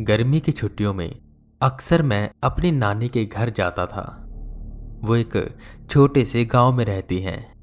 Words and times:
गर्मी 0.00 0.40
की 0.40 0.52
छुट्टियों 0.52 0.94
में 0.94 1.18
अक्सर 1.62 2.02
मैं 2.02 2.30
अपनी 2.42 2.70
नानी 2.70 3.08
के 3.08 3.24
घर 3.24 3.50
जाता 3.50 3.86
था। 3.86 4.24
वो 5.04 5.16
एक 5.16 5.56
छोटे 5.90 6.24
से 6.24 6.44
गाँव 6.44 6.72
में 6.72 6.84
रहती 6.84 7.18
हैं। 7.18 7.54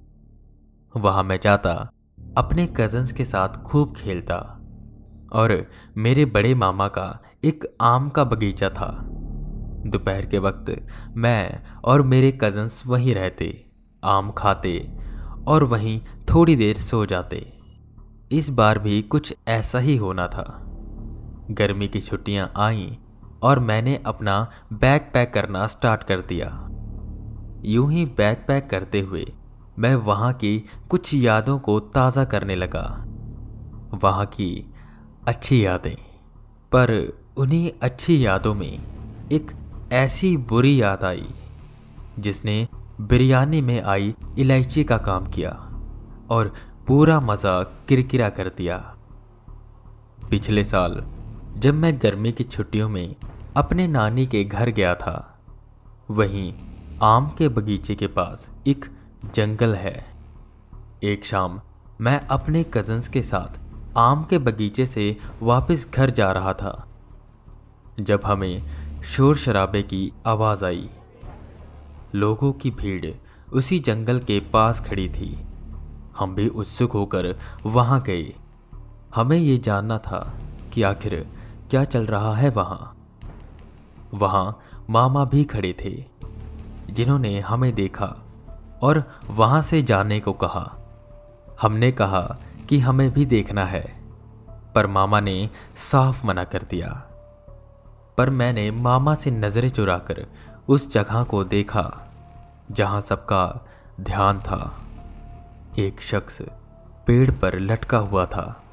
वहाँ 0.97 1.23
मैं 1.23 1.39
जाता, 1.43 1.91
अपने 2.37 2.67
कजन्स 2.67 3.11
के 3.11 3.25
साथ 3.25 3.49
खूब 3.49 3.95
खेलता 3.95 4.35
और 5.33 5.67
मेरे 5.97 6.25
बड़े 6.25 6.55
मामा 6.55 6.87
का 6.87 7.19
एक 7.43 7.77
आम 7.81 8.09
का 8.09 8.23
बगीचा 8.23 8.69
था। 8.69 9.07
दोपहर 9.87 10.25
के 10.25 10.39
वक्त 10.39 10.87
मैं 11.17 11.63
और 11.83 12.01
मेरे 12.01 12.39
कजन्स 12.41 12.87
वहीं 12.87 13.15
रहते, 13.15 13.65
आम 14.03 14.31
खाते 14.31 14.97
और 15.47 15.63
वहीं 15.63 16.01
थोड़ी 16.33 16.55
देर 16.55 16.77
सो 16.77 17.05
जाते। 17.05 17.59
इस 18.31 18.49
बार 18.49 18.79
भी 18.79 19.01
कुछ 19.01 19.35
ऐसा 19.47 19.79
ही 19.79 19.97
होना 19.97 20.27
था। 20.27 20.67
गर्मी 21.51 21.87
की 21.87 22.01
छुट्टियाँ 22.01 22.51
आईं 22.57 22.95
और 23.43 23.59
मैंने 23.59 23.95
अपना 24.05 24.35
बैग 24.73 25.01
पैक 25.13 25.33
करना 25.33 25.65
स्टार्ट 25.67 26.03
कर 26.03 26.21
दिया। 26.21 26.47
यूँ 27.65 27.91
ही 27.91 28.05
बैग 28.17 28.43
पैक 28.47 28.69
करते 28.69 28.99
हुए 28.99 29.25
मैं 29.79 29.93
वहाँ 29.95 30.31
की 30.33 30.57
कुछ 30.89 31.13
यादों 31.13 31.57
को 31.59 31.79
ताज़ा 31.79 32.23
करने 32.25 32.55
लगा। 32.55 32.83
वहाँ 33.95 34.25
की 34.25 34.49
अच्छी 35.27 35.65
यादें, 35.65 35.95
पर 36.71 36.91
उन्हीं 37.37 37.71
अच्छी 37.81 38.25
यादों 38.25 38.53
में 38.53 38.71
एक 39.31 39.51
ऐसी 39.93 40.35
बुरी 40.37 40.81
याद 40.81 41.03
आई, 41.03 41.27
जिसने 42.19 42.67
बिरयानी 43.01 43.61
में 43.61 43.81
आई 43.81 44.13
इलायची 44.39 44.83
का 44.83 44.97
काम 44.99 45.25
किया 45.27 45.51
और 46.31 46.53
पूरा 46.87 47.19
मज़ा 47.19 47.61
किरकिरा 47.89 48.29
कर 48.29 48.49
दिया। 48.49 48.77
पिछले 50.29 50.63
साल 50.63 51.03
जब 51.61 51.73
मैं 51.73 51.97
गर्मी 51.97 52.31
की 52.31 52.43
छुट्टियों 52.43 52.87
में 52.89 53.15
अपने 53.55 53.87
नानी 53.87 54.25
के 54.27 54.43
घर 54.43 54.69
गया 54.69 54.93
था, 54.95 55.39
वहीं 56.11 56.53
आम 57.03 57.27
के 57.37 57.47
बगीचे 57.47 57.95
के 57.95 58.07
पास 58.07 58.49
एक 58.67 58.85
जंगल 59.35 59.73
है। 59.75 59.93
एक 61.03 61.25
शाम 61.25 61.59
मैं 62.01 62.19
अपने 62.27 62.63
कजन्स 62.63 63.09
के 63.09 63.21
साथ 63.21 63.59
आम 63.97 64.23
के 64.23 64.37
बगीचे 64.37 64.85
से 64.85 65.17
वापस 65.41 65.85
घर 65.95 66.09
जा 66.09 66.31
रहा 66.31 66.53
था, 66.53 66.87
जब 67.99 68.21
हमें 68.25 69.01
शोर 69.03 69.37
शराबे 69.37 69.81
की 69.83 70.11
आवाज़ 70.25 70.65
आई। 70.65 70.89
लोगों 72.15 72.51
की 72.53 72.71
भीड़ 72.71 73.05
उसी 73.53 73.79
जंगल 73.79 74.19
के 74.19 74.39
पास 74.53 74.79
खड़ी 74.79 75.09
थी। 75.09 75.29
हम 76.19 76.35
भी 76.35 76.47
उत्सुक 76.47 76.91
होकर 76.91 77.35
वहाँ 77.65 78.01
गए। 78.01 78.33
हमें 79.15 79.37
ये 79.37 79.57
जानना 79.57 79.97
था 79.97 80.39
कि 80.73 80.83
आखिर 80.83 81.25
क्या 81.71 81.83
चल 81.83 82.05
रहा 82.05 82.35
है 82.35 82.49
वहाँ? 82.49 82.97
वहाँ 84.13 84.59
मामा 84.89 85.25
भी 85.25 85.43
खड़े 85.43 85.75
थे, 85.85 86.05
जिन्होंने 86.93 87.39
हमें 87.39 87.75
देखा 87.75 88.15
और 88.81 89.03
वहाँ 89.27 89.61
से 89.61 89.81
जाने 89.81 90.19
को 90.19 90.33
कहा। 90.33 90.77
हमने 91.61 91.91
कहा 91.91 92.37
कि 92.69 92.79
हमें 92.79 93.11
भी 93.11 93.25
देखना 93.25 93.65
है, 93.65 94.03
पर 94.75 94.87
मामा 94.87 95.19
ने 95.19 95.49
साफ़ 95.75 96.27
मना 96.27 96.43
कर 96.43 96.63
दिया। 96.69 96.89
पर 98.17 98.29
मैंने 98.29 98.71
मामा 98.71 99.15
से 99.15 99.31
नज़रें 99.31 99.69
चुराकर 99.69 100.27
उस 100.67 100.93
जगह 100.93 101.23
को 101.23 101.43
देखा, 101.43 102.01
जहाँ 102.71 103.01
सबका 103.01 103.65
ध्यान 104.01 104.39
था। 104.39 104.81
एक 105.79 106.01
शख्स 106.01 106.41
पेड़ 107.07 107.31
पर 107.31 107.59
लटका 107.59 107.97
हुआ 107.97 108.25
था। 108.25 108.63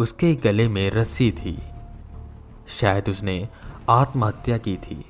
उसके 0.00 0.34
गले 0.34 0.68
में 0.68 0.90
रस्सी 0.90 1.32
थी। 1.32 1.71
शायद 2.80 3.08
उसने 3.08 3.48
आत्महत्या 3.90 4.58
की 4.58 4.76
थी। 4.76 5.04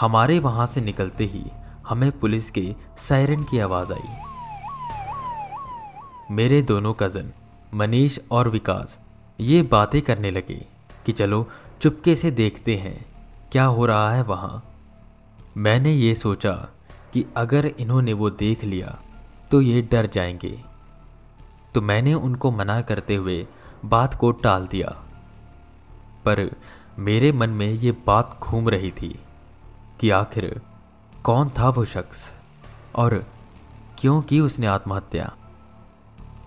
हमारे 0.00 0.38
वहाँ 0.38 0.66
से 0.66 0.80
निकलते 0.80 1.24
ही 1.24 1.44
हमें 1.88 2.10
पुलिस 2.12 2.50
के 2.50 2.74
सायरन 2.98 3.44
की 3.44 3.58
आवाज़ 3.58 3.92
आई। 3.92 4.16
मेरे 6.30 6.62
दोनों 6.62 6.94
कज़न, 6.94 7.32
मनीष 7.74 8.18
और 8.30 8.48
विकास, 8.48 8.98
ये 9.40 9.62
बातें 9.62 10.02
करने 10.02 10.30
लगे 10.30 10.66
कि 11.06 11.12
चलो 11.12 11.48
चुपके 11.80 12.16
से 12.16 12.30
देखते 12.30 12.76
हैं 12.76 13.06
क्या 13.52 13.64
हो 13.64 13.86
रहा 13.86 14.10
है 14.12 14.22
वहाँ। 14.22 14.64
मैंने 15.56 15.92
ये 15.92 16.14
सोचा 16.14 16.52
कि 17.12 17.24
अगर 17.36 17.66
इन्होंने 17.66 18.12
वो 18.12 18.30
देख 18.30 18.64
लिया 18.64 18.98
तो 19.50 19.60
ये 19.60 19.82
डर 19.82 20.06
जाएँगे। 20.06 20.62
तो 21.74 21.80
मैंने 21.80 22.14
उनको 22.14 22.50
मना 22.50 22.80
करते 22.80 23.14
हुए 23.14 23.46
बात 23.84 24.14
को 24.14 24.32
टाल 24.32 24.66
दिया। 24.66 25.07
पर 26.24 26.56
मेरे 26.98 27.32
मन 27.32 27.50
में 27.50 27.66
ये 27.66 27.92
बात 27.92 28.38
घूम 28.42 28.68
रही 28.68 28.90
थी 28.90 29.22
कि 30.00 30.10
आखिर 30.10 30.62
कौन 31.24 31.50
था 31.50 31.68
वो 31.68 31.84
शख्स 31.84 32.32
और 32.96 33.26
क्यों 33.98 34.22
की 34.22 34.40
उसने 34.40 34.66
आत्महत्या? 34.66 35.36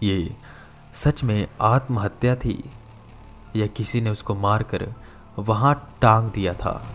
ये 0.04 0.38
सच 0.94 1.24
में 1.24 1.48
आत्महत्या 1.62 2.36
थी 2.36 2.72
या 3.56 3.68
किसी 3.68 4.02
ने 4.02 4.10
उसको 4.10 4.36
मारकर 4.36 4.94
वहाँ 5.40 5.96
टांग 6.02 6.32
दिया 6.32 6.54
था? 6.54 6.88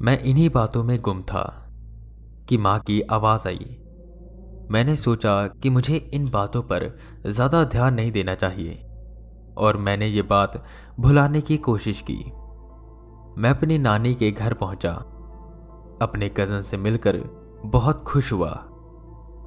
मैं 0.00 0.18
इन्हीं 0.18 0.50
बातों 0.50 0.84
में 0.84 1.00
गुम 1.00 1.22
था 1.22 1.68
कि 2.48 2.56
माँ 2.56 2.80
की 2.80 3.00
आवाज़ 3.00 3.48
आई। 3.48 3.81
मैंने 4.72 4.94
सोचा 4.96 5.46
कि 5.62 5.70
मुझे 5.70 5.96
इन 6.14 6.28
बातों 6.30 6.62
पर 6.62 6.84
ज़्यादा 7.26 7.62
ध्यान 7.64 7.94
नहीं 7.94 8.12
देना 8.12 8.34
चाहिए, 8.34 8.74
और 9.56 9.76
मैंने 9.78 10.06
ये 10.06 10.22
बात 10.24 10.62
भुलाने 11.00 11.40
की 11.40 11.56
कोशिश 11.60 12.00
की। 12.00 12.16
मैं 13.38 13.50
अपनी 13.50 13.78
नानी 13.78 14.14
के 14.14 14.30
घर 14.30 14.54
पहुँचा। 14.54 14.92
अपने 16.02 16.28
कज़न 16.28 16.62
से 16.62 16.76
मिलकर 16.76 17.18
बहुत 17.66 18.02
खुश 18.04 18.32
हुआ। 18.32 18.50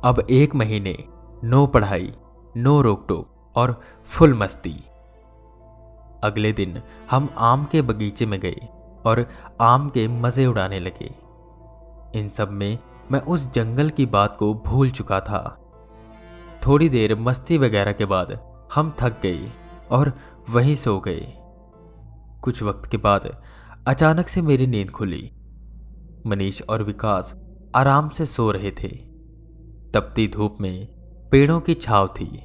अब 0.03 0.25
एक 0.31 0.55
महीने 0.55 0.97
नो 1.43 1.65
पढ़ाई, 1.67 2.11
नो 2.57 2.79
रोक 2.81 3.05
टोक 3.07 3.53
और 3.55 3.79
फुल 4.09 4.33
मस्ती। 4.33 4.75
अगले 6.23 6.51
दिन 6.53 6.81
हम 7.11 7.29
आम 7.43 7.65
के 7.71 7.81
बगीचे 7.81 8.25
में 8.25 8.39
गए 8.39 8.67
और 9.05 9.25
आम 9.61 9.89
के 9.89 10.07
मज़े 10.07 10.45
उड़ाने 10.45 10.79
लगे। 10.79 11.13
इन 12.19 12.29
सब 12.29 12.51
में 12.51 12.77
मैं 13.11 13.21
उस 13.21 13.51
जंगल 13.53 13.89
की 13.89 14.05
बात 14.05 14.35
को 14.39 14.53
भूल 14.53 14.91
चुका 14.91 15.19
था। 15.19 15.57
थोड़ी 16.67 16.89
देर 16.89 17.15
मस्ती 17.15 17.57
वगैरह 17.57 17.91
के 17.91 18.05
बाद 18.05 18.39
हम 18.73 18.93
थक 18.99 19.21
गए 19.21 19.51
और 19.91 20.11
वहीं 20.49 20.75
सो 20.75 20.99
गए। 20.99 21.33
कुछ 22.43 22.63
वक्त 22.63 22.89
के 22.89 22.97
बाद 22.97 23.41
अचानक 23.87 24.27
से 24.27 24.41
मेरी 24.41 24.67
नींद 24.67 24.91
खुली। 24.91 25.31
मनीष 26.27 26.61
और 26.61 26.83
विकास 26.83 27.35
आराम 27.75 28.09
से 28.09 28.25
सो 28.25 28.51
रहे 28.51 28.71
थे। 28.71 28.87
तपती 29.93 30.27
धूप 30.27 30.55
में 30.61 30.87
पेड़ों 31.31 31.59
की 31.59 31.73
छाव 31.73 32.07
थी 32.07 32.43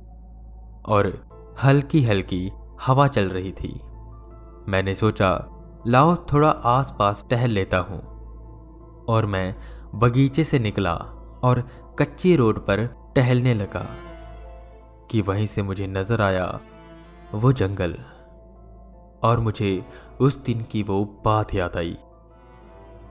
और 0.86 1.12
हल्की 1.62 2.02
हल्की 2.04 2.50
हवा 2.86 3.06
चल 3.06 3.28
रही 3.28 3.52
थी। 3.52 3.80
मैंने 4.68 4.94
सोचा, 4.94 5.46
लाओ 5.86 6.16
थोड़ा 6.32 6.50
आसपास 6.50 7.24
टहल 7.30 7.50
लेता 7.50 7.78
हूँ 7.78 8.00
और 9.08 9.26
मैं 9.26 9.54
बगीचे 9.94 10.44
से 10.44 10.58
निकला 10.58 10.94
और 11.42 11.68
कच्ची 11.98 12.36
रोड 12.36 12.58
पर 12.66 12.86
टहलने 13.16 13.54
लगा 13.54 13.86
कि 15.10 15.20
वहीं 15.20 15.46
से 15.46 15.62
मुझे 15.62 15.86
नज़र 15.86 16.20
आया 16.22 16.60
वो 17.34 17.52
जंगल 17.52 17.96
और 19.22 19.40
मुझे 19.40 19.84
उस 20.20 20.36
दिन 20.36 20.62
की 20.62 20.82
वो 20.82 21.04
बात 21.24 21.54
याद 21.54 21.76
आई। 21.76 21.96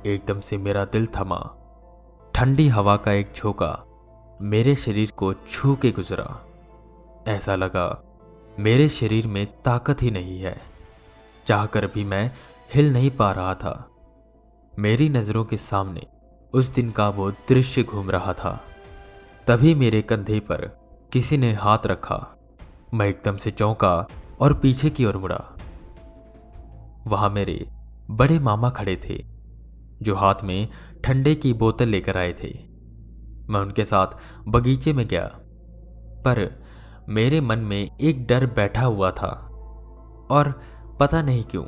एकदम 0.05 0.39
से 0.39 0.57
मेरा 0.57 0.85
दिल 0.85 1.07
थमा। 1.07 1.39
ठंडी 2.35 2.67
हवा 2.67 2.95
का 2.97 3.11
एक 3.11 3.33
झोंका 3.35 3.85
मेरे 4.41 4.75
शरीर 4.75 5.11
को 5.11 5.33
छू 5.33 5.75
के 5.75 5.91
गुजरा। 5.91 6.45
ऐसा 7.27 7.55
लगा 7.55 7.87
मेरे 8.59 8.89
शरीर 8.89 9.27
में 9.27 9.45
ताकत 9.61 10.01
ही 10.01 10.11
नहीं 10.11 10.41
है। 10.41 10.61
चाहकर 11.47 11.87
भी 11.87 12.03
मैं 12.03 12.31
हिल 12.73 12.93
नहीं 12.93 13.11
पा 13.11 13.31
रहा 13.31 13.53
था। 13.55 13.89
मेरी 14.79 15.09
नज़रों 15.09 15.43
के 15.45 15.57
सामने 15.57 16.07
उस 16.53 16.67
दिन 16.67 16.91
का 16.91 17.09
वो 17.09 17.31
दृश्य 17.31 17.83
घूम 17.83 18.09
रहा 18.11 18.33
था। 18.33 18.61
तभी 19.47 19.75
मेरे 19.75 20.01
कंधे 20.01 20.39
पर 20.39 20.65
किसी 21.13 21.37
ने 21.37 21.53
हाथ 21.53 21.77
रखा। 21.85 22.37
मैं 22.93 23.07
एकदम 23.07 23.37
से 23.37 23.51
चौंका 23.51 24.07
और 24.39 24.53
पीछे 24.53 24.89
की 24.89 25.05
ओर 25.05 25.17
मुड़ा। 25.17 25.57
वहाँ 27.07 27.29
मेरे 27.29 27.69
बड़े 28.11 28.39
मामा 28.39 28.69
खड़े 28.69 28.95
थे, 28.95 29.25
जो 30.01 30.15
हाथ 30.15 30.35
में 30.43 30.67
ठंडे 31.03 31.35
की 31.35 31.53
बोतल 31.53 31.87
लेकर 31.87 32.17
आए 32.17 32.33
थे। 32.43 32.59
मैं 33.49 33.59
उनके 33.59 33.85
साथ 33.85 34.07
बगीचे 34.47 34.93
में 34.93 35.07
गया, 35.07 35.29
पर 36.25 36.63
मेरे 37.09 37.41
मन 37.41 37.59
में 37.59 37.97
एक 38.01 38.27
डर 38.27 38.45
बैठा 38.45 38.85
हुआ 38.85 39.11
था। 39.11 39.45
और 40.31 40.61
पता 40.99 41.21
नहीं 41.21 41.43
क्यों, 41.43 41.65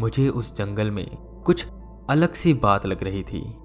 मुझे 0.00 0.28
उस 0.28 0.56
जंगल 0.56 0.90
में 0.90 1.16
कुछ 1.46 1.66
अलग 2.10 2.34
सी 2.34 2.54
बात 2.54 2.86
लग 2.86 3.02
रही 3.02 3.22
थी। 3.22 3.59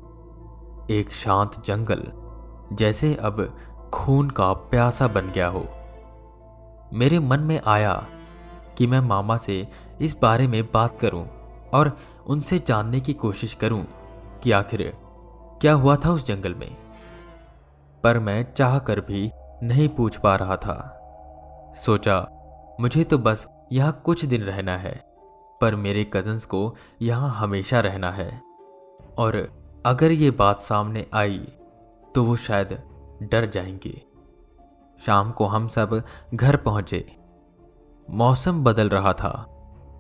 एक 0.89 1.09
शांत 1.09 1.63
जंगल, 1.65 2.03
जैसे 2.75 3.15
अब 3.15 3.57
खून 3.93 4.29
का 4.29 4.53
प्यासा 4.53 5.07
बन 5.07 5.31
गया 5.31 5.47
हो। 5.47 5.65
मेरे 6.93 7.19
मन 7.19 7.39
में 7.39 7.61
आया 7.67 8.07
कि 8.77 8.87
मैं 8.87 8.99
मामा 8.99 9.37
से 9.37 9.67
इस 10.01 10.15
बारे 10.21 10.47
में 10.47 10.63
बात 10.71 10.99
करूँ 10.99 11.27
और 11.73 11.97
उनसे 12.27 12.59
जानने 12.59 12.99
की 12.99 13.13
कोशिश 13.13 13.53
करूँ 13.53 13.85
कि 14.43 14.51
आखिर 14.51 14.93
क्या 15.61 15.73
हुआ 15.73 15.95
था 15.95 16.11
उस 16.11 16.25
जंगल 16.27 16.55
में। 16.55 16.77
पर 18.03 18.19
मैं 18.19 18.53
चाह 18.53 18.79
कर 18.79 18.99
भी 18.99 19.31
नहीं 19.63 19.89
पूछ 19.89 20.17
पा 20.17 20.35
रहा 20.35 20.57
था। 20.57 20.77
सोचा, 21.77 22.27
मुझे 22.79 23.03
तो 23.03 23.17
बस 23.17 23.47
यहाँ 23.71 24.01
कुछ 24.05 24.25
दिन 24.25 24.41
रहना 24.41 24.77
है, 24.77 24.95
पर 25.61 25.75
मेरे 25.75 26.03
कजन्स 26.13 26.45
को 26.45 26.75
यहाँ 27.01 27.29
हमेशा 27.29 27.79
रहना 27.79 28.11
है। 28.11 28.41
और 29.17 29.64
अगर 29.85 30.11
ये 30.11 30.31
बात 30.31 30.59
सामने 30.59 31.07
आई 31.13 31.37
तो 32.15 32.23
वो 32.23 32.35
शायद 32.35 32.83
डर 33.23 33.45
जाएँगे। 33.45 34.01
शाम 35.05 35.31
को 35.31 35.45
हम 35.45 35.67
सब 35.67 36.03
घर 36.33 36.55
पहुँचे। 36.57 37.15
मौसम 38.09 38.63
बदल 38.63 38.89
रहा 38.89 39.13
था। 39.13 39.45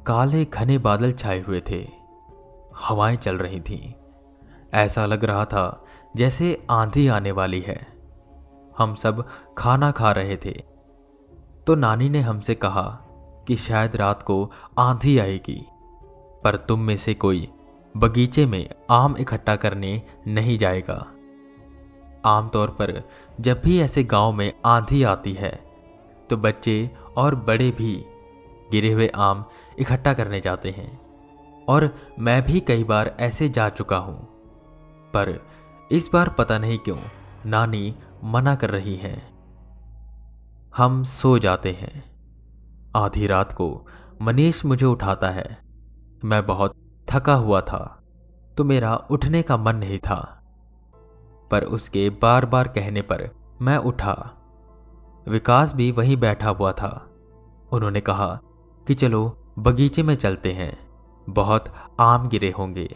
काले 0.07 0.45
घने 0.45 0.77
बादल 0.77 1.11
छाए 1.11 1.39
हुए 1.39 1.63
थे। 1.69 1.89
हवाएँ 2.75 3.15
चल 3.15 3.37
रही 3.37 3.59
थीं। 3.59 3.93
ऐसा 4.73 5.05
लग 5.05 5.23
रहा 5.23 5.45
था 5.45 5.85
जैसे 6.15 6.67
आंधी 6.69 7.07
आने 7.07 7.31
वाली 7.31 7.61
है। 7.61 7.87
हम 8.77 8.95
सब 8.95 9.27
खाना 9.57 9.91
खा 9.91 10.11
रहे 10.11 10.37
थे। 10.37 10.63
तो 11.67 11.75
नानी 11.75 12.09
ने 12.09 12.19
हमसे 12.19 12.55
कहा 12.55 12.99
कि 13.47 13.55
शायद 13.55 13.95
रात 13.95 14.23
को 14.23 14.51
आंधी 14.77 15.19
आएगी। 15.19 15.65
पर 16.43 16.55
तुम 16.55 16.79
में 16.79 16.97
से 16.97 17.13
कोई 17.13 17.51
बगीचे 17.97 18.45
में 18.45 18.69
आम 18.91 19.17
इकट्ठा 19.17 19.55
करने 19.55 20.01
नहीं 20.27 20.57
जाएगा। 20.57 21.11
आमतौर 22.25 22.69
पर 22.69 23.01
जब 23.41 23.61
भी 23.65 23.79
ऐसे 23.79 24.03
गाँव 24.03 24.31
में 24.31 24.53
आंधी 24.65 25.03
आती 25.03 25.33
है 25.33 25.51
तो 26.29 26.37
बच्चे 26.37 26.91
और 27.17 27.35
बड़े 27.35 27.71
भी 27.71 28.05
गिरे 28.71 28.91
हुए 28.91 29.07
आम 29.07 29.45
इकट्ठा 29.79 30.13
करने 30.13 30.39
जाते 30.41 30.69
हैं। 30.69 31.01
और 31.67 31.89
मैं 32.19 32.41
भी 32.41 32.59
कई 32.59 32.83
बार 32.83 33.15
ऐसे 33.19 33.49
जा 33.49 33.69
चुका 33.69 33.97
हूँ। 33.97 34.17
पर 35.13 35.39
इस 35.91 36.09
बार 36.13 36.29
पता 36.29 36.57
नहीं 36.57 36.77
क्यों 36.77 36.97
नानी 37.45 37.95
मना 38.23 38.55
कर 38.55 38.69
रही 38.69 38.95
हैं। 38.95 39.35
हम 40.75 41.03
सो 41.03 41.39
जाते 41.39 41.71
हैं। 41.71 42.03
आधी 42.95 43.27
रात 43.27 43.53
को 43.53 43.87
मनीष 44.21 44.65
मुझे 44.65 44.85
उठाता 44.85 45.29
है। 45.29 45.57
मैं 46.25 46.45
बहुत 46.45 46.75
थका 47.15 47.33
हुआ 47.33 47.61
था 47.61 48.03
तो 48.57 48.63
मेरा 48.63 48.95
उठने 48.95 49.41
का 49.41 49.57
मन 49.57 49.75
नहीं 49.75 49.97
था। 49.97 50.43
पर 51.51 51.63
उसके 51.63 52.09
बार 52.09 52.45
बार 52.45 52.67
कहने 52.67 53.01
पर 53.01 53.29
मैं 53.61 53.77
उठा। 53.77 54.31
विकास 55.27 55.73
भी 55.73 55.91
वहीं 55.91 56.17
बैठा 56.17 56.49
हुआ 56.49 56.71
था। 56.71 57.09
उन्होंने 57.71 58.01
कहा 58.01 58.39
कि 58.87 58.93
चलो, 58.93 59.53
बगीचे 59.59 60.03
में 60.03 60.15
चलते 60.15 60.51
हैं। 60.51 60.89
बहुत 61.29 61.75
आम 61.99 62.27
गिरे 62.27 62.49
होंगे। 62.51 62.95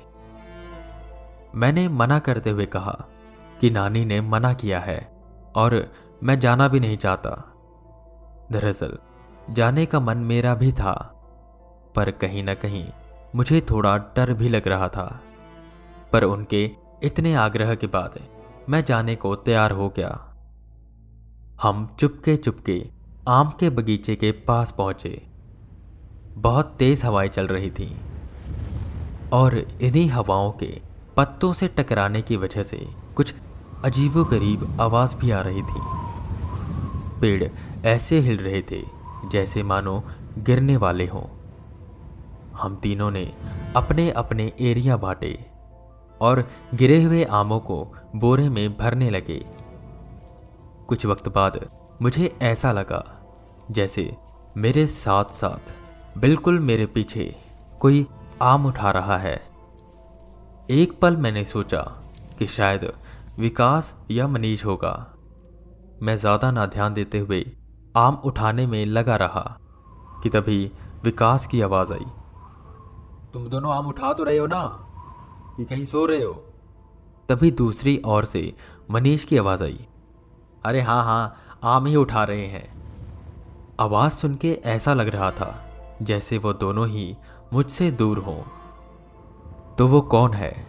मैंने 1.55 1.87
मना 1.87 2.19
करते 2.19 2.49
हुए 2.49 2.65
कहा 2.65 3.05
कि 3.61 3.69
नानी 3.69 4.05
ने 4.05 4.21
मना 4.21 4.53
किया 4.53 4.79
है 4.79 5.23
और 5.55 5.93
मैं 6.23 6.39
जाना 6.39 6.67
भी 6.67 6.79
नहीं 6.79 6.97
चाहता। 6.97 7.53
दरअसल, 8.51 8.97
जाने 9.49 9.85
का 9.85 9.99
मन 9.99 10.17
मेरा 10.17 10.55
भी 10.55 10.71
था, 10.71 11.15
पर 11.95 12.11
कहीं 12.11 12.43
ना 12.43 12.53
कहीं 12.53 12.89
मुझे 13.35 13.61
थोड़ा 13.69 13.97
डर 13.97 14.33
भी 14.33 14.49
लग 14.49 14.67
रहा 14.67 14.87
था। 14.87 15.21
पर 16.13 16.23
उनके 16.23 16.71
इतने 17.03 17.33
आग्रह 17.33 17.75
के 17.75 17.87
बाद 17.87 18.19
मैं 18.69 18.85
जाने 18.85 19.15
को 19.15 19.35
तैयार 19.35 19.71
हो 19.71 19.89
गया। 19.89 20.25
हम 21.61 21.95
चुपके 21.99 22.37
चुपके 22.37 22.87
आम 23.27 23.49
के 23.49 23.69
बगीचे 23.69 24.15
के 24.15 24.31
पास 24.31 24.71
पहुँचे। 24.71 25.27
बहुत 26.35 26.75
तेज 26.79 27.05
हवाएँ 27.05 27.29
चल 27.29 27.47
रही 27.47 27.71
थीं 27.71 27.95
और 29.33 29.57
इन्हीं 29.57 30.09
हवाओं 30.09 30.51
के 30.51 30.81
पत्तों 31.17 31.53
से 31.53 31.67
टकराने 31.67 32.21
की 32.21 32.37
वजह 32.37 32.63
से 32.63 32.87
कुछ 33.15 33.33
अजीबोगरीब 33.85 34.81
आवाज़ 34.81 35.15
भी 35.15 35.31
आ 35.31 35.41
रही 35.41 35.61
थी। 35.61 35.81
पेड़ 37.21 37.43
ऐसे 37.85 38.19
हिल 38.19 38.37
रहे 38.37 38.61
थे 38.61 38.83
जैसे 39.31 39.63
मानो 39.63 40.03
गिरने 40.37 40.77
वाले 40.77 41.07
हों। 41.07 41.38
हम 42.59 42.75
तीनों 42.75 43.09
ने 43.11 43.25
अपने 43.75 44.09
अपने 44.11 44.51
एरिया 44.61 44.97
बांटे 44.97 45.33
और 46.21 46.43
गिरे 46.75 47.01
हुए 47.03 47.23
आमों 47.23 47.59
को 47.59 47.83
बोरे 48.15 48.49
में 48.49 48.77
भरने 48.77 49.09
लगे। 49.09 49.39
कुछ 50.87 51.05
वक्त 51.05 51.27
बाद 51.27 51.59
मुझे 52.01 52.35
ऐसा 52.41 52.71
लगा 52.71 53.03
जैसे 53.71 54.11
मेरे 54.57 54.85
साथ 54.87 55.33
साथ 55.33 55.73
बिल्कुल 56.17 56.59
मेरे 56.59 56.85
पीछे 56.85 57.35
कोई 57.79 58.05
आम 58.41 58.65
उठा 58.65 58.91
रहा 58.91 59.17
है। 59.17 59.35
एक 60.71 60.99
पल 61.01 61.17
मैंने 61.17 61.45
सोचा 61.45 61.81
कि 62.39 62.47
शायद 62.47 62.91
विकास 63.39 63.93
या 64.11 64.27
मनीष 64.27 64.65
होगा। 64.65 64.93
मैं 66.01 66.15
ज़्यादा 66.17 66.51
ना 66.51 66.65
ध्यान 66.65 66.93
देते 66.93 67.19
हुए 67.19 67.45
आम 67.97 68.21
उठाने 68.25 68.65
में 68.67 68.85
लगा 68.85 69.15
रहा 69.15 69.43
कि 70.23 70.29
तभी 70.29 70.71
विकास 71.03 71.47
की 71.47 71.61
आवाज़ 71.61 71.93
आई। 71.93 72.05
तुम 73.33 73.47
दोनों 73.47 73.75
आम 73.75 73.87
उठा 73.87 74.13
तो 74.13 74.23
रहे 74.23 74.37
हो 74.37 74.47
ना? 74.47 74.85
कि 75.57 75.65
कहीं 75.65 75.85
सो 75.85 76.05
रहे 76.05 76.23
हो? 76.23 76.33
तभी 77.29 77.51
दूसरी 77.51 78.01
ओर 78.05 78.25
से 78.25 78.55
मनीष 78.91 79.23
की 79.23 79.37
आवाज़ 79.37 79.63
आई। 79.63 79.87
अरे 80.65 80.81
हाँ 80.81 81.03
हाँ 81.03 81.37
आम 81.63 81.85
ही 81.85 81.95
उठा 81.95 82.23
रहे 82.23 82.45
हैं। 82.45 82.83
आवाज़ 83.79 84.13
सुन 84.13 84.35
के 84.35 84.61
ऐसा 84.65 84.93
लग 84.93 85.07
रहा 85.07 85.31
था 85.31 85.65
जैसे 86.01 86.37
वो 86.37 86.53
दोनों 86.53 86.87
ही 86.87 87.17
मुझसे 87.53 87.91
दूर 87.91 88.17
हों। 88.17 88.43
तो 89.75 89.87
वो 89.87 90.01
कौन 90.01 90.33
है 90.33 90.67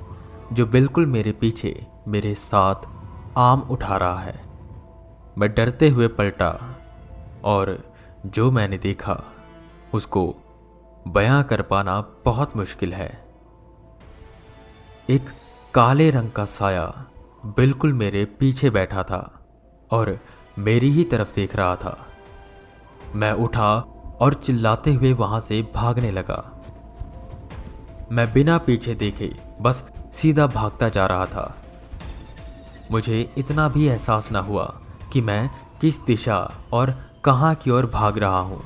जो 0.52 0.66
बिल्कुल 0.66 1.06
मेरे 1.06 1.32
पीछे 1.32 1.86
मेरे 2.08 2.34
साथ 2.34 2.74
आम 3.36 3.60
उठा 3.60 3.96
रहा 3.96 4.18
है? 4.18 4.42
मैं 5.38 5.54
डरते 5.54 5.88
हुए 5.88 6.08
पलटा 6.08 6.78
और 7.44 7.92
जो 8.26 8.50
मैंने 8.50 8.78
देखा, 8.78 9.24
उसको 9.94 10.34
बयां 11.12 11.42
कर 11.42 11.62
पाना 11.62 12.00
बहुत 12.24 12.56
मुश्किल 12.56 12.92
है। 12.94 13.08
एक 15.10 15.28
काले 15.74 16.10
रंग 16.10 16.30
का 16.30 16.44
साया 16.44 16.86
बिल्कुल 17.56 17.92
मेरे 17.92 18.24
पीछे 18.24 18.70
बैठा 18.70 19.02
था 19.02 19.20
और 19.90 20.18
मेरी 20.58 20.90
ही 20.90 21.04
तरफ़ 21.04 21.34
देख 21.34 21.56
रहा 21.56 21.76
था। 21.76 21.96
मैं 23.14 23.32
उठा 23.32 23.72
और 24.20 24.34
चिल्लाते 24.34 24.94
हुए 24.94 25.12
वहाँ 25.12 25.40
से 25.40 25.62
भागने 25.74 26.10
लगा। 26.10 26.42
मैं 28.12 28.32
बिना 28.32 28.58
पीछे 28.58 28.94
देखे 28.94 29.32
बस 29.60 29.84
सीधा 30.12 30.46
भागता 30.46 30.88
जा 30.88 31.06
रहा 31.06 31.26
था। 31.26 31.54
मुझे 32.90 33.34
इतना 33.38 33.68
भी 33.68 33.86
एहसास 33.86 34.30
ना 34.32 34.40
हुआ 34.40 34.64
कि 35.12 35.20
मैं 35.20 35.50
किस 35.80 36.00
दिशा 36.00 36.38
और 36.72 36.94
कहाँ 37.24 37.54
की 37.54 37.70
ओर 37.70 37.86
भाग 37.86 38.18
रहा 38.18 38.40
हूँ। 38.40 38.62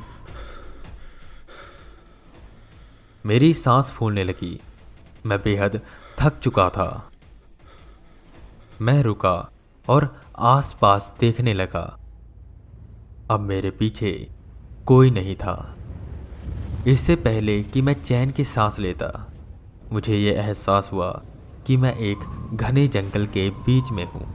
मेरी 3.24 3.52
सांस 3.54 3.90
फूलने 3.90 4.24
लगी। 4.24 4.60
मैं 5.26 5.38
बेहद 5.42 5.80
थक 6.18 6.38
चुका 6.38 6.68
था। 6.68 7.10
मैं 8.80 9.02
रुका 9.02 9.50
और 9.88 10.22
आसपास 10.38 11.10
देखने 11.20 11.54
लगा। 11.54 11.98
अब 13.30 13.40
मेरे 13.40 13.70
पीछे 13.70 14.10
कोई 14.86 15.10
नहीं 15.10 15.36
था। 15.36 15.76
इससे 16.86 17.16
पहले 17.16 17.62
कि 17.62 17.82
मैं 17.82 17.94
चैन 18.02 18.30
की 18.30 18.44
सांस 18.44 18.78
लेता, 18.78 19.32
मुझे 19.92 20.16
यह 20.16 20.40
एहसास 20.40 20.90
हुआ 20.92 21.10
कि 21.66 21.76
मैं 21.76 21.94
एक 21.94 22.18
घने 22.54 22.86
जंगल 22.88 23.26
के 23.26 23.48
बीच 23.50 23.90
में 23.92 24.04
हूँ। 24.04 24.26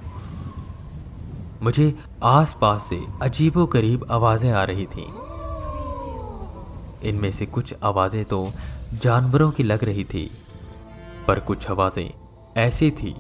मुझे 1.64 1.94
आसपास 2.24 2.84
से 2.84 3.02
अजीबो 3.22 3.66
गरीब 3.66 4.08
आवाज़ें 4.12 4.52
आ 4.52 4.64
रही 4.64 4.86
थीं। 4.86 5.08
इनमें 7.10 7.32
से 7.32 7.46
कुछ 7.46 7.74
आवाज़ें 7.84 8.24
तो 8.26 8.52
जानवरों 8.94 9.52
की 9.52 9.64
लग 9.64 9.84
रही 9.84 10.04
थी, 10.04 10.32
पर 11.28 11.40
कुछ 11.40 11.70
आवाज़ें 11.72 12.10
ऐसी 12.58 12.90
थी 12.92 13.16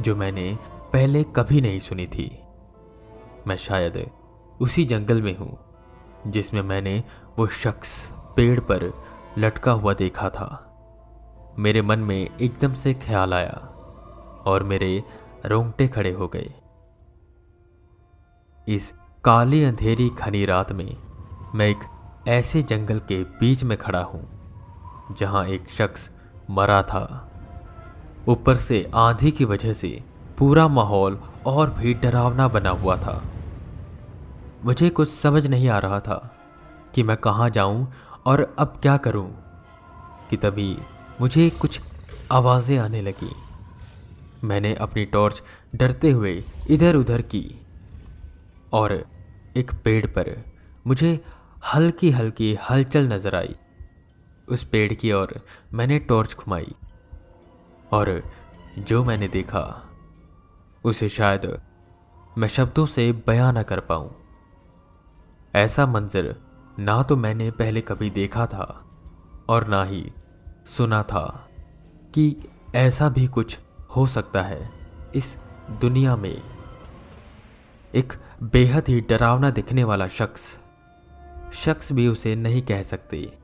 जो 0.00 0.16
मैंने 0.16 0.58
पहले 0.92 1.22
कभी 1.24 1.60
नहीं 1.60 1.78
सुनी 1.80 2.06
थी। 2.06 2.26
मैं 3.46 3.56
शायद 3.56 4.10
उसी 4.60 4.84
जंगल 4.84 5.22
में 5.22 5.36
हूँ, 5.38 5.58
जिसमें 6.26 6.62
मैंने 6.62 7.02
वो 7.38 7.46
शख्स 7.46 7.94
पेड़ 8.36 8.60
पर 8.60 8.92
लटका 9.38 9.72
हुआ 9.72 9.94
देखा 9.94 10.30
था। 10.30 10.48
मेरे 11.58 11.82
मन 11.82 11.98
में 11.98 12.16
एकदम 12.16 12.74
से 12.74 12.94
ख्याल 12.94 13.34
आया 13.34 13.54
और 14.46 14.62
मेरे 14.62 15.02
रोंगटे 15.46 15.88
खड़े 15.88 16.12
हो 16.12 16.28
गए। 16.28 16.52
इस 18.68 18.92
काली 19.24 19.64
अंधेरी 19.64 20.10
घनी 20.10 20.44
रात 20.46 20.72
में 20.72 20.96
मैं 21.54 21.66
एक 21.66 21.90
ऐसे 22.28 22.62
जंगल 22.62 22.98
के 22.98 23.24
बीच 23.24 23.64
में 23.64 23.78
खड़ा 23.78 24.02
हूँ 24.02 24.33
जहाँ 25.10 25.44
एक 25.46 25.70
शख्स 25.70 26.08
मरा 26.50 26.82
था। 26.82 27.30
ऊपर 28.28 28.56
से 28.56 28.90
आंधी 28.94 29.30
की 29.30 29.44
वजह 29.44 29.72
से 29.72 29.88
पूरा 30.38 30.66
माहौल 30.68 31.18
और 31.46 31.70
भी 31.70 31.94
डरावना 31.94 32.48
बना 32.48 32.70
हुआ 32.72 32.96
था। 32.96 33.22
मुझे 34.64 34.88
कुछ 34.90 35.08
समझ 35.10 35.46
नहीं 35.46 35.68
आ 35.68 35.78
रहा 35.78 36.00
था 36.00 36.16
कि 36.94 37.02
मैं 37.02 37.16
कहाँ 37.16 37.48
जाऊँ 37.50 37.86
और 38.26 38.54
अब 38.58 38.78
क्या 38.82 38.96
करूँ, 38.96 39.28
कि 40.30 40.36
तभी 40.36 40.76
मुझे 41.20 41.48
कुछ 41.50 41.80
आवाज़ें 42.32 42.78
आने 42.78 43.02
लगी। 43.02 43.30
मैंने 44.44 44.74
अपनी 44.76 45.04
टॉर्च 45.04 45.42
डरते 45.74 46.10
हुए 46.10 46.32
इधर 46.70 46.96
उधर 46.96 47.22
की 47.24 47.44
और 48.72 48.92
एक 49.56 49.72
पेड़ 49.74 50.06
पर 50.06 50.36
मुझे 50.86 51.20
हल्की 51.74 52.10
हल्की 52.10 52.54
हलचल 52.70 53.12
नज़र 53.12 53.34
आई। 53.34 53.54
उस 54.48 54.64
पेड़ 54.64 54.92
की 54.94 55.12
ओर 55.12 55.40
मैंने 55.72 55.98
टॉर्च 55.98 56.34
घुमाई। 56.36 56.74
और 57.92 58.22
जो 58.78 59.04
मैंने 59.04 59.28
देखा, 59.28 59.88
उसे 60.84 61.08
शायद 61.08 61.60
मैं 62.38 62.48
शब्दों 62.48 62.86
से 62.86 63.12
बयां 63.26 63.52
न 63.54 63.62
कर 63.62 63.80
पाऊँ। 63.80 64.14
ऐसा 65.54 65.86
मंजर 65.86 66.36
ना 66.78 67.02
तो 67.02 67.16
मैंने 67.16 67.50
पहले 67.50 67.80
कभी 67.80 68.10
देखा 68.10 68.46
था 68.46 68.84
और 69.48 69.66
ना 69.66 69.84
ही 69.84 70.12
सुना 70.66 71.02
था 71.02 71.48
कि 72.14 72.36
ऐसा 72.74 73.08
भी 73.08 73.26
कुछ 73.26 73.58
हो 73.96 74.06
सकता 74.06 74.42
है 74.42 74.70
इस 75.14 75.36
दुनिया 75.80 76.16
में। 76.16 76.42
एक 77.94 78.12
बेहद 78.42 78.88
ही 78.88 79.00
डरावना 79.00 79.50
दिखने 79.50 79.84
वाला 79.84 80.08
शख्स 80.08 80.58
शख्स 81.54 81.92
भी 81.92 82.08
उसे 82.08 82.36
नहीं 82.36 82.62
कह 82.62 82.82
सकते। 82.82 83.38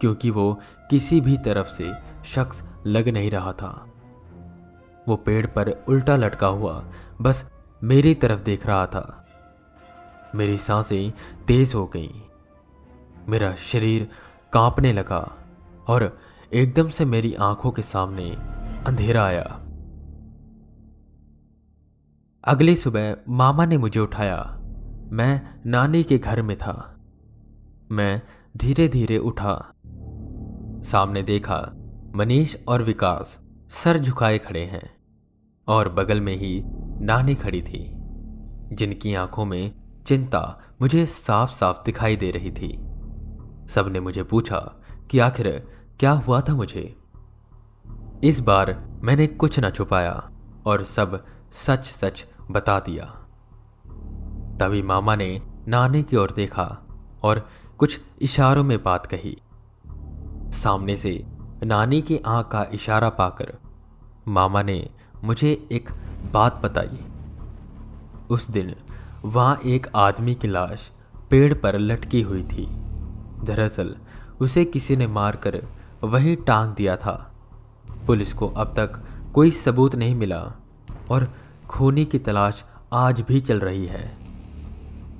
क्योंकि 0.00 0.30
वो 0.30 0.60
किसी 0.90 1.20
भी 1.20 1.38
तरफ़ 1.38 1.68
से 1.68 1.92
शख्स 2.24 2.62
लग 2.86 3.08
नहीं 3.08 3.30
रहा 3.30 3.52
था। 3.52 3.86
वो 5.08 5.16
पेड़ 5.16 5.46
पर 5.46 5.68
उल्टा 5.88 6.16
लटका 6.16 6.46
हुआ, 6.46 6.84
बस 7.20 7.50
मेरी 7.82 8.14
तरफ़ 8.14 8.40
देख 8.40 8.66
रहा 8.66 8.86
था। 8.86 9.20
मेरी 10.34 10.58
साँसें 10.58 11.12
तेज 11.46 11.74
हो 11.74 11.86
गईं। 11.86 12.20
मेरा 13.28 13.54
शरीर 13.54 14.08
कांपने 14.52 14.92
लगा 14.92 15.36
और 15.88 16.18
एकदम 16.52 16.88
से 16.88 17.04
मेरी 17.04 17.34
आँखों 17.34 17.70
के 17.70 17.82
सामने 17.82 18.30
अंधेरा 18.86 19.24
आया। 19.24 19.60
अगली 22.44 22.76
सुबह 22.76 23.16
मामा 23.28 23.64
ने 23.64 23.78
मुझे 23.78 24.00
उठाया। 24.00 24.60
मैं 25.12 25.60
नानी 25.66 26.02
के 26.02 26.18
घर 26.18 26.42
में 26.42 26.56
था। 26.56 26.96
मैं 27.90 28.22
धीरे 28.56 28.88
धीरे 28.88 29.18
उठा। 29.18 29.74
सामने 30.84 31.22
देखा, 31.22 31.72
मनीष 32.16 32.56
और 32.68 32.82
विकास 32.82 33.40
सर 33.68 33.98
झुकाए 33.98 34.38
खड़े 34.38 34.64
हैं 34.64 34.96
और 35.68 35.88
बगल 35.88 36.20
में 36.20 36.36
ही 36.36 36.62
नानी 37.00 37.34
खड़ी 37.34 37.62
थी, 37.62 37.92
जिनकी 38.72 39.14
आँखों 39.14 39.44
में 39.44 39.74
चिंता 40.06 40.62
मुझे 40.80 41.06
साफ़ 41.06 41.50
साफ़ 41.50 41.84
दिखाई 41.84 42.16
दे 42.16 42.30
रही 42.30 42.50
थी। 42.50 42.80
सबने 43.68 44.00
मुझे 44.00 44.22
पूछा 44.22 44.80
कि 45.10 45.18
आखिर 45.18 45.68
क्या 46.00 46.12
हुआ 46.12 46.40
था 46.40 46.54
मुझे? 46.54 46.96
इस 48.24 48.40
बार 48.40 49.00
मैंने 49.02 49.26
कुछ 49.26 49.60
न 49.60 49.70
छुपाया 49.70 50.30
और 50.66 50.84
सब 50.84 51.24
सच 51.52 51.86
सच 51.86 52.26
बता 52.50 52.78
दिया। 52.78 53.04
तभी 54.60 54.82
मामा 54.82 55.16
ने 55.16 55.42
नानी 55.68 56.02
की 56.02 56.16
ओर 56.16 56.32
देखा 56.32 56.86
और 57.22 57.48
कुछ 57.78 58.00
इशारों 58.22 58.64
में 58.64 58.82
बात 58.82 59.06
कही। 59.06 59.38
सामने 60.52 60.96
से 60.96 61.26
नानी 61.64 62.02
की 62.02 62.18
आँख 62.26 62.48
का 62.48 62.66
इशारा 62.72 63.08
पाकर 63.08 63.58
मामा 64.28 64.62
ने 64.62 64.90
मुझे 65.24 65.68
एक 65.72 65.90
बात 66.32 66.54
बताई। 66.54 66.98
उस 68.30 68.50
दिन 68.50 68.74
वहाँ 69.24 69.60
एक 69.64 69.86
आदमी 69.96 70.34
की 70.34 70.48
लाश 70.48 70.90
पेड़ 71.30 71.54
पर 71.54 71.78
लटकी 71.78 72.22
हुई 72.22 72.42
थी। 72.42 72.66
दरअसल 73.44 73.96
उसे 74.40 74.64
किसी 74.64 74.96
ने 74.96 75.06
मारकर 75.06 75.64
वहीं 76.04 76.36
टांग 76.36 76.74
दिया 76.74 76.96
था। 76.96 77.34
पुलिस 78.06 78.32
को 78.32 78.48
अब 78.48 78.74
तक 78.76 79.02
कोई 79.34 79.50
सबूत 79.50 79.94
नहीं 79.94 80.14
मिला 80.14 80.52
और 81.10 81.34
खूनी 81.68 82.04
की 82.04 82.18
तलाश 82.18 82.64
आज 82.92 83.20
भी 83.20 83.40
चल 83.40 83.60
रही 83.60 83.86
है। 83.86 84.18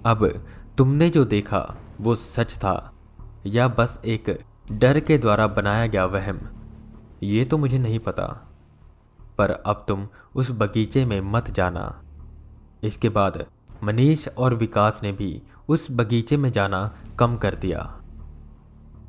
अब 0.06 0.44
तुमने 0.78 1.10
जो 1.10 1.24
देखा 1.24 1.76
वो 2.00 2.14
सच 2.14 2.54
था, 2.54 2.92
या 3.46 3.68
बस 3.68 4.00
एक 4.04 4.38
डर 4.72 5.00
के 5.00 5.18
द्वारा 5.18 5.46
बनाया 5.46 5.86
गया 5.86 6.04
वहम? 6.06 6.40
ये 7.22 7.44
तो 7.44 7.58
मुझे 7.58 7.78
नहीं 7.78 7.98
पता। 7.98 8.26
पर 9.38 9.50
अब 9.50 9.84
तुम 9.88 10.06
उस 10.34 10.50
बगीचे 10.50 11.04
में 11.04 11.20
मत 11.20 11.50
जाना। 11.50 12.02
इसके 12.84 13.08
बाद 13.08 13.44
मनीष 13.84 14.26
और 14.28 14.54
विकास 14.54 15.00
ने 15.02 15.12
भी 15.12 15.42
उस 15.68 15.86
बगीचे 15.90 16.36
में 16.36 16.50
जाना 16.52 16.90
कम 17.18 17.36
कर 17.36 17.54
दिया। 17.54 17.80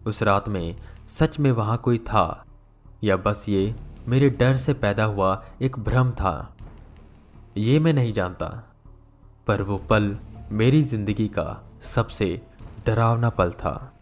उस 0.08 0.22
रात 0.24 0.48
में 0.50 0.75
सच 1.10 1.39
में 1.39 1.51
वहाँ 1.51 1.77
कोई 1.77 1.98
था, 1.98 2.46
या 3.04 3.18
बस 3.18 3.46
ये 3.50 3.75
मेरे 4.08 4.30
डर 4.30 4.58
से 4.58 4.74
पैदा 4.74 5.04
हुआ 5.04 5.44
एक 5.62 5.80
भ्रम 5.80 6.12
था। 6.12 6.56
ये 7.58 7.80
मैं 7.80 7.94
नहीं 7.94 8.13
जानता, 8.13 8.48
पर 9.48 9.62
वो 9.62 9.77
पल 9.89 10.18
मेरी 10.51 10.82
ज़िंदगी 10.84 11.27
का 11.27 11.63
सबसे 11.96 12.42
डरावना 12.86 13.30
पल 13.30 13.51
था, 13.51 13.94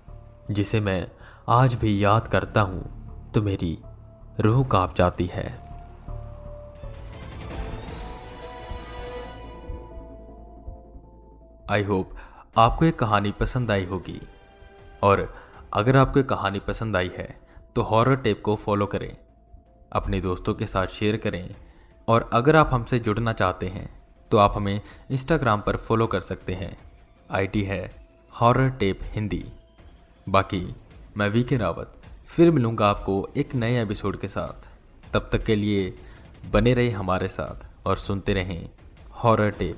जिसे 0.51 0.79
मैं 0.81 1.07
आज 1.49 1.73
भी 1.73 2.03
याद 2.03 2.27
करता 2.27 2.61
हूँ। 2.61 3.31
तो 3.31 3.41
मेरी 3.41 3.77
रूह 4.39 4.63
काँप 4.67 4.95
जाती 4.95 5.25
है। 5.25 5.45
आई 11.69 11.83
होप 11.83 12.09
आपको 12.57 12.85
एक 12.85 12.99
कहानी 12.99 13.31
पसंद 13.31 13.71
आई 13.71 13.85
होगी। 13.85 14.19
और 15.03 15.27
अगर 15.73 15.97
आपको 15.97 16.19
एक 16.19 16.29
कहानी 16.29 16.59
पसंद 16.59 16.95
आई 16.95 17.11
है 17.17 17.27
तो 17.75 17.81
हॉरर 17.81 18.15
टेप 18.15 18.41
को 18.45 18.55
फॉलो 18.55 18.85
करें, 18.85 19.15
अपने 19.91 20.21
दोस्तों 20.21 20.53
के 20.53 20.65
साथ 20.65 20.87
शेयर 20.89 21.17
करें। 21.17 21.55
और 22.07 22.29
अगर 22.33 22.55
आप 22.55 22.69
हमसे 22.73 22.99
जुड़ना 22.99 23.33
चाहते 23.33 23.67
हैं 23.67 23.89
तो 24.31 24.37
आप 24.37 24.53
हमें 24.55 24.79
इंस्टाग्राम 25.11 25.61
पर 25.61 25.77
फॉलो 25.77 26.07
कर 26.07 26.21
सकते 26.21 26.53
हैं। 26.53 26.77
आईडी 27.31 27.63
है 27.63 28.02
हॉरर 28.41 28.69
टेप 28.69 28.99
हिंदी। 29.03 29.43
बाकी, 30.29 30.75
मैं 31.17 31.27
वी 31.29 31.43
के 31.43 31.57
रावत, 31.57 31.93
फिर 32.27 32.51
मिलूँगा 32.51 32.87
आपको 32.87 33.29
एक 33.37 33.53
नए 33.55 33.81
एपिसोड 33.83 34.19
के 34.19 34.27
साथ। 34.27 34.67
तब 35.13 35.29
तक 35.31 35.43
के 35.43 35.55
लिए 35.55 35.93
बने 36.51 36.73
रहे 36.73 36.89
हमारे 36.89 37.27
साथ 37.27 37.87
और 37.87 37.97
सुनते 37.97 38.33
रहें 38.33 38.69
हॉरर 39.13 39.51
टेप। 39.51 39.77